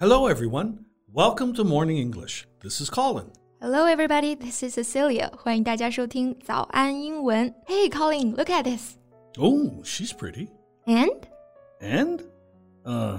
[0.00, 0.84] Hello, everyone.
[1.12, 2.46] Welcome to Morning English.
[2.60, 3.30] This is Colin.
[3.60, 4.34] Hello, everybody.
[4.34, 5.30] This is Cecilia.
[5.36, 7.54] 欢迎大家收听早安英文。
[7.66, 8.96] Hey, Colin, look at this.
[9.38, 10.48] Oh, she's pretty.
[10.86, 11.26] And
[11.80, 12.22] And,
[12.84, 13.18] uh,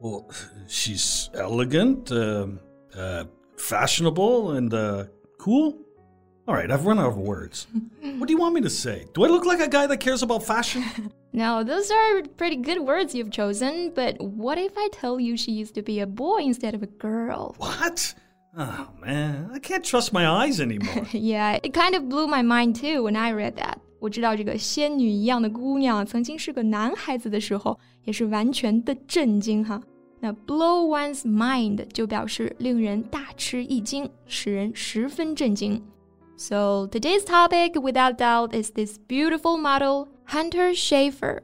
[0.00, 0.26] well,
[0.68, 2.48] she's elegant, uh,
[2.96, 3.24] uh,
[3.56, 5.04] fashionable, and, uh,
[5.38, 5.74] cool.
[6.48, 7.66] All right, I've run out of words.
[8.18, 9.06] what do you want me to say?
[9.14, 10.84] Do I look like a guy that cares about fashion?
[11.32, 13.90] now those are pretty good words you've chosen.
[13.94, 16.86] But what if I tell you she used to be a boy instead of a
[16.86, 17.56] girl?
[17.58, 18.14] what?
[18.56, 21.06] Oh, man, I can't trust my eyes anymore.
[21.12, 23.78] Yeah, it kind of blew my mind too when I read that.
[23.98, 29.82] 我知道这个仙女一样的姑娘曾经是个男孩子的时候，也是完全的震惊哈。
[30.20, 35.82] 那 blow one's mind 就表示令人大吃一惊，使人十分震惊。
[36.41, 41.41] So today's topic, without doubt, is this beautiful model, Hunter Schafer.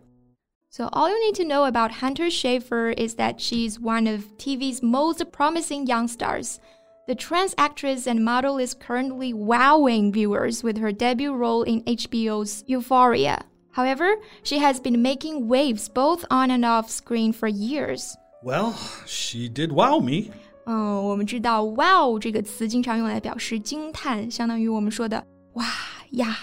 [0.72, 4.82] So all you need to know about Hunter Schafer is that she's one of TV's
[4.82, 6.60] most promising young stars.
[7.08, 12.64] The trans actress and model is currently wowing viewers with her debut role in HBO's
[12.66, 13.46] Euphoria.
[13.74, 18.18] However, she has been making waves both on and off screen for years.
[18.42, 18.74] well,
[19.06, 20.32] she did wow me.
[20.67, 25.67] 嗯，我们知道 “wow” 这个词经常用来表示惊叹，相当于我们说的“哇
[26.11, 26.37] 呀”。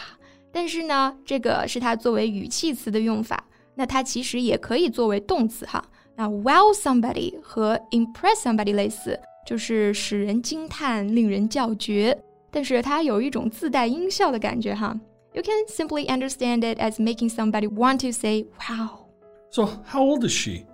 [0.51, 3.43] 但是呢，这个是它作为语气词的用法，
[3.75, 5.83] 那它其实也可以作为动词哈。
[6.15, 12.17] 那 wow somebody 和 impress somebody 类似，就是使人惊叹、令人叫绝，
[12.51, 14.99] 但是它有一种自带音效的感觉哈。
[15.31, 19.05] You can simply understand it as making somebody want to say "wow."
[19.51, 20.65] So, how old is she?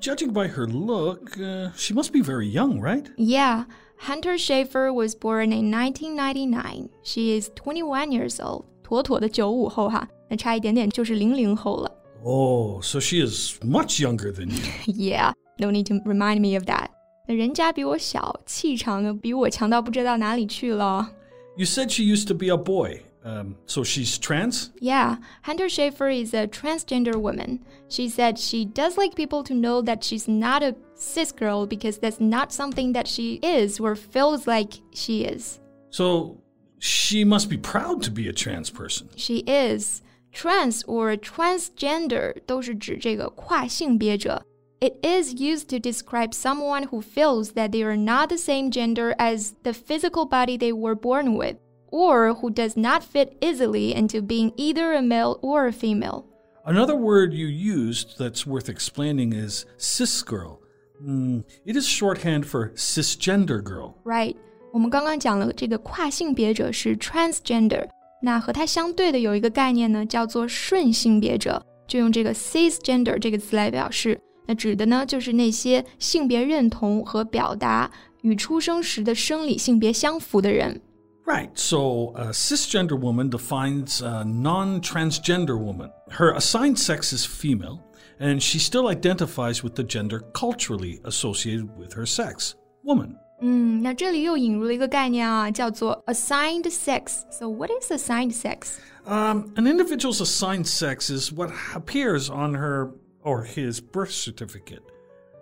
[0.00, 3.08] Judging by her look, uh, she must be very young, right?
[3.16, 3.64] Yeah.
[3.98, 6.88] Hunter Schafer was born in 1999.
[7.02, 8.64] She is 21 years old.
[8.82, 11.90] 妥妥的九五后哈，那差一点点就是零零后了。
[12.24, 14.62] Oh, so she is much younger than you.
[14.94, 16.88] yeah, no need to remind me of that.
[17.26, 21.10] 那人家比我小，气场比我强到不知道哪里去了。
[21.56, 23.00] You said she used to be a boy.
[23.24, 24.70] Um, so she's trans?
[24.80, 25.16] Yeah.
[25.42, 27.64] Hunter Schafer is a transgender woman.
[27.88, 31.98] She said she does like people to know that she's not a cis girl because
[31.98, 35.60] that's not something that she is or feels like she is.
[35.90, 36.42] So
[36.78, 39.08] she must be proud to be a trans person.
[39.16, 40.02] She is.
[40.32, 44.42] Trans or transgender 都是指这个跨性别者。
[44.82, 49.54] it is used to describe someone who feels that they are not the same gender as
[49.62, 51.56] the physical body they were born with
[51.91, 56.25] or who does not fit easily into being either a male or a female.
[56.65, 60.59] Another word you used that's worth explaining is cis girl.
[61.01, 63.93] Mm, it is shorthand for cisgender girl.
[64.03, 64.35] Right？
[64.73, 67.87] 我们刚刚讲了这个跨性别者是 transgender，
[68.21, 74.19] 那和它相对的有一个概念呢，叫做顺性别者，就用这个 cisgender 这个词来表示。
[74.45, 77.89] 那指的呢，就是那些性别认同和表达
[78.21, 80.81] 与出生时的生理性别相符的人。
[81.25, 81.57] Right.
[81.59, 85.91] So a cisgender woman defines a non transgender woman.
[86.09, 87.83] Her assigned sex is female,
[88.17, 93.17] and she still identifies with the gender culturally associated with her sex woman.
[93.41, 98.79] 嗯，那这里又引入了一个概念啊，叫做 assigned sex。So what is assigned sex?
[99.05, 102.91] Um, an individual's assigned sex is what appears on her
[103.21, 104.81] or his birth certificate.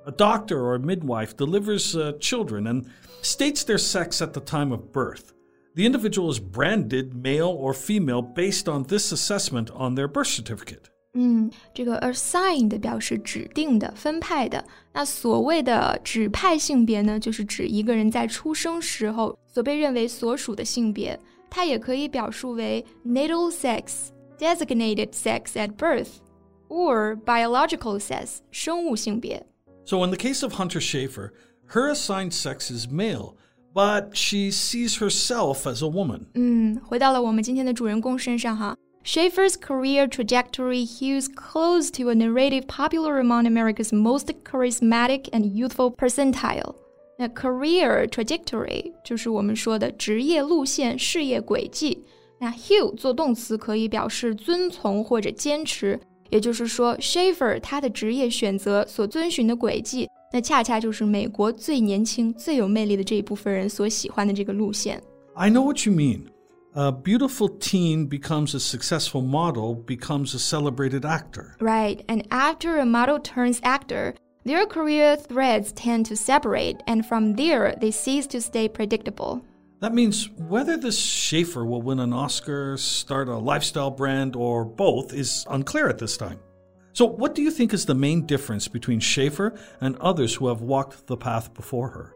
[0.06, 2.88] A doctor or a midwife delivers uh, children and
[3.22, 5.32] states their sex at the time of birth.
[5.81, 10.91] The individual is branded male or female based on this assessment on their birth certificate.
[11.15, 14.63] 嗯，这个 assigned 表示指定的、分派的。
[14.93, 21.19] 那所谓的指派性别呢，就是指一个人在出生时候所被认为所属的性别。
[21.49, 24.09] 它也可以表述为 natal sex,
[24.39, 26.19] designated sex at birth,
[26.69, 29.43] or biological sex 生物性别。
[29.87, 31.31] So in the case of Hunter Schafer,
[31.69, 33.37] her assigned sex is male
[33.75, 36.27] but she sees herself as a woman.
[36.35, 38.77] 嗯，回到了我们今天的主人公身上哈。
[39.03, 46.75] Schafer's career trajectory hews close to a narrative popular among America's most charismatic and youthful percentile.
[47.19, 52.05] 那 career trajectory 就是我们说的职业路线、事业轨迹。
[52.39, 52.95] 那 hew
[60.33, 65.03] 那恰恰就是美国最年轻、最有魅力的这一部分人所喜欢的这个路线。
[65.35, 66.29] I know what you mean.
[66.73, 71.57] A beautiful teen becomes a successful model, becomes a celebrated actor.
[71.59, 77.35] Right, and after a model turns actor, their career threads tend to separate, and from
[77.35, 79.43] there, they cease to stay predictable.
[79.81, 85.13] That means whether this Schafer will win an Oscar, start a lifestyle brand, or both
[85.13, 86.39] is unclear at this time.
[86.93, 90.61] So, what do you think is the main difference between Schafer and others who have
[90.61, 92.13] walked the path before her?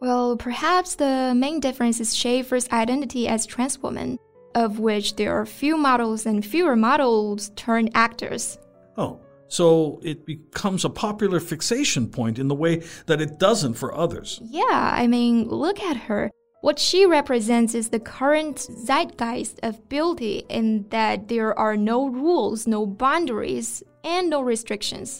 [0.00, 4.18] Well, perhaps the main difference is Schafer's identity as trans woman,
[4.54, 8.58] of which there are few models and fewer models turned actors.
[8.98, 13.94] Oh, so it becomes a popular fixation point in the way that it doesn't for
[13.94, 14.40] others.
[14.42, 16.30] Yeah, I mean, look at her.
[16.62, 22.66] What she represents is the current zeitgeist of beauty in that there are no rules,
[22.66, 25.19] no boundaries, and no restrictions.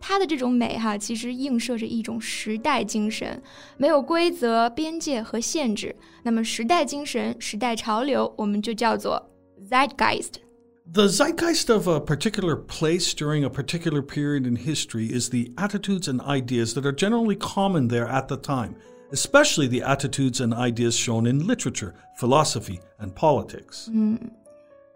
[0.00, 3.40] 它的这种美哈，其实映射着一种时代精神，
[3.76, 5.94] 没有规则、边界和限制。
[6.24, 9.30] 那么时代精神、时代潮流，我们就叫做
[9.70, 16.08] zeitgeist。The zeitgeist of a particular place during a particular period in history is the attitudes
[16.08, 18.74] and ideas that are generally common there at the time,
[19.12, 23.88] especially the attitudes and ideas shown in literature, philosophy, and politics.
[23.92, 24.18] 嗯，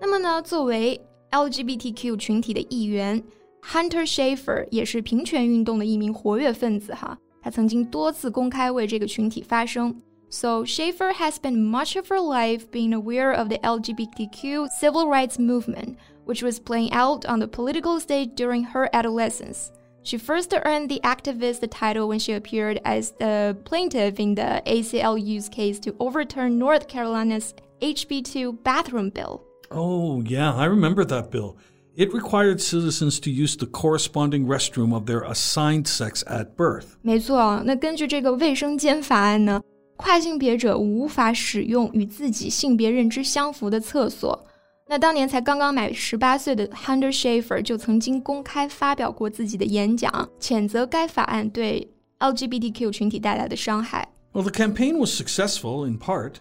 [0.00, 1.00] 那么呢，作为
[1.30, 3.22] LGBTQ 群体的一员，
[3.62, 7.18] Hunter Schafer 也是平权运动的一名活跃分子哈。
[7.42, 10.02] 他曾经多次公开为这个群体发声。
[10.28, 15.96] So Schaefer has spent much of her life being aware of the LGBTQ civil rights movement,
[16.24, 19.70] which was playing out on the political stage during her adolescence.
[20.02, 25.48] She first earned the activist title when she appeared as the plaintiff in the ACLU's
[25.48, 29.42] case to overturn North Carolina's HB2 bathroom bill.
[29.70, 31.56] Oh, yeah, I remember that bill.
[31.96, 36.84] It required citizens to use the corresponding restroom of their assigned sex at birth.
[37.02, 39.62] 没错，那根据这个卫生间法案呢，
[39.96, 44.46] 跨性别者无法使用与自己性别认知相符的厕所。
[44.88, 51.90] 那当年才刚刚满十八岁的 Hunter Schafer 就曾经公开发表过自己的演讲，谴责该法案对
[52.20, 54.06] LGBTQ 群体带来的伤害。
[54.32, 56.34] Well, the campaign was successful in part.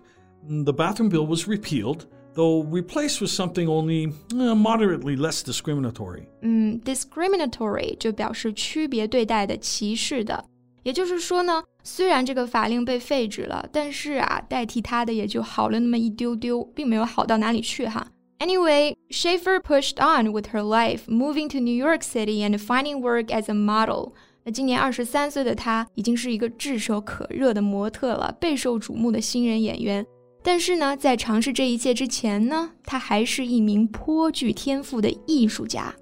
[0.48, 2.02] The bathroom bill was repealed
[2.35, 6.23] though replaced with something only eh, moderately less discriminatory.
[6.43, 10.45] 嗯，discriminatory 就表示区别对待的、歧视的。
[10.83, 18.07] 也就是说呢，虽然这个法令被废止了，但是啊，代替它的也就好了那么一丢丢，并没有好到哪里去哈。
[18.39, 23.51] Anyway, Schafer pushed on with her life, moving to New York City and finding work as
[23.51, 24.13] a model.
[24.45, 30.07] 那今年二十三岁的她已经是一个炙手可热的模特了，备受瞩目的新人演员。
[30.44, 35.96] 但是呢，在尝试这一切之前呢，他还是一名颇具天赋的艺术家。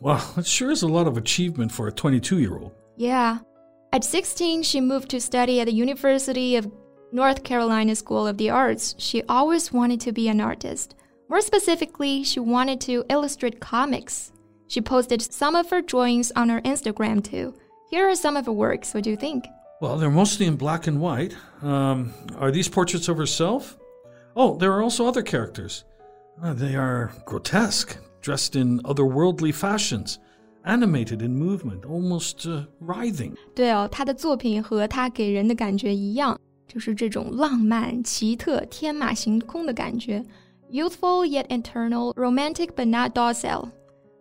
[0.00, 2.72] Wow, that sure is a lot of achievement for a 22 year old.
[2.96, 3.38] Yeah.
[3.92, 6.66] At 16, she moved to study at the University of
[7.12, 8.94] North Carolina School of the Arts.
[8.98, 10.94] She always wanted to be an artist.
[11.28, 14.32] More specifically, she wanted to illustrate comics.
[14.66, 17.54] She posted some of her drawings on her Instagram too.
[17.90, 18.94] Here are some of her works.
[18.94, 19.44] What do you think?
[19.80, 21.34] Well, they're mostly in black and white.
[21.62, 23.76] Um, are these portraits of herself?
[24.34, 25.84] Oh, there are also other characters.
[26.42, 30.18] Uh, they are grotesque, dressed in otherworldly fashions,
[30.64, 33.34] animated in movement, almost uh, writhing.
[33.54, 40.24] 对哦，他的作品和他给人的感觉一样，就是这种浪漫、奇特、天马行空的感觉，
[40.70, 43.68] youthful yet eternal, romantic but not docile。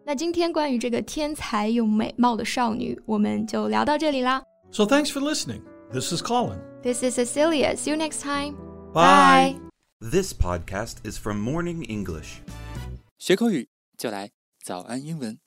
[0.05, 4.43] 那今天关于这个天才又美貌的少女，我们就聊到这里啦。
[4.71, 5.63] so thanks for listening.
[5.91, 6.59] This is Colin.
[6.81, 7.77] This is Cecilia.
[7.77, 8.55] See you next time.
[8.93, 9.55] Bye.
[9.55, 9.59] Bye.
[10.01, 12.41] This podcast is from Morning English.
[13.17, 14.31] 学口语就来
[14.63, 15.39] 早安英文。